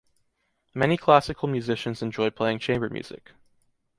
Many 0.73 0.97
classical 0.97 1.47
musicians 1.47 2.01
enjoy 2.01 2.31
playing 2.31 2.57
chamber 2.57 2.89
music. 2.89 3.33